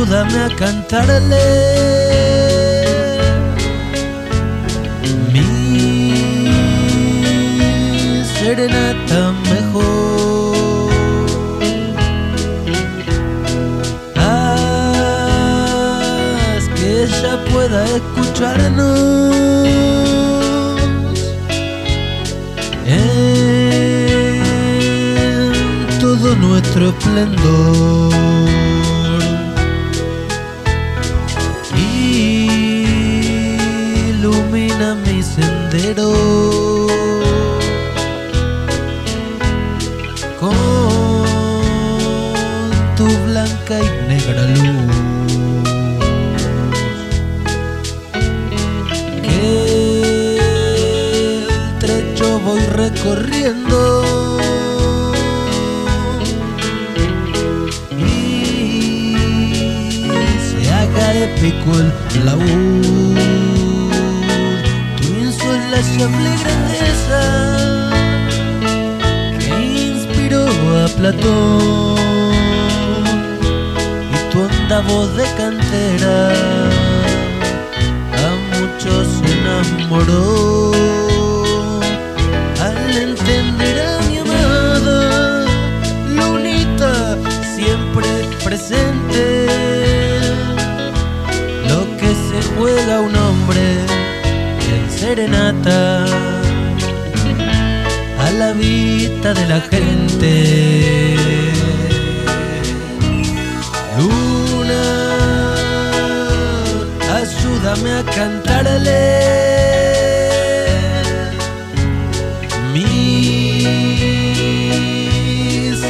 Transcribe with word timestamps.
ayúdame 0.00 0.38
a 0.38 0.48
cantarle 0.56 1.46
mi 5.32 5.48
serenata 8.38 9.32
mejor. 9.50 10.90
Haz 14.16 15.44
que 16.76 16.86
ella 17.04 17.34
pueda 17.52 17.80
escucharnos 17.84 18.98
en 22.86 23.12
todo 26.00 26.28
nuestro 26.36 26.88
esplendor. 26.88 28.10
Con 40.40 40.50
tu 42.96 43.06
blanca 43.26 43.78
y 43.78 43.88
negra 44.08 44.42
luz. 44.48 44.96
Que 49.22 50.38
el 50.38 51.78
trecho 51.78 52.40
voy 52.40 52.60
recorriendo 52.60 53.78
y 57.96 59.14
se 60.48 60.72
haga 60.72 61.14
épico 61.14 61.70
el 61.78 62.24
laúd. 62.24 63.49
Tu 65.70 65.76
insondable 65.76 66.30
grandeza 66.42 67.22
que 69.38 69.54
inspiró 69.92 70.44
a 70.44 70.88
Platón. 70.88 71.94
Y 74.12 74.32
tu 74.32 74.40
honda 74.40 74.80
voz 74.80 75.16
de 75.16 75.24
cantera 75.36 76.32
a 78.24 78.30
muchos 78.52 79.06
enamoró. 79.36 80.72
Al 82.60 82.96
entender 82.96 83.80
a 83.80 84.00
mi 84.08 84.18
amada 84.18 85.46
lunita 86.08 87.16
siempre 87.54 88.08
presente. 88.42 89.46
Lo 91.68 91.96
que 91.96 92.08
se 92.08 92.38
juega 92.56 93.00
un 93.02 93.14
hombre 93.14 93.99
serenata 95.00 96.04
a 98.24 98.30
la 98.40 98.52
vista 98.52 99.32
de 99.32 99.44
la 99.52 99.60
gente. 99.72 100.32
Luna, 103.98 104.84
ayúdame 107.20 107.90
a 108.00 108.02
cantarle 108.16 109.02
mi 112.74 112.90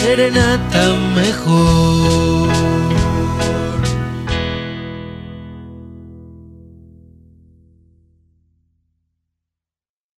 serenata 0.01 0.83
mejor. 1.21 1.90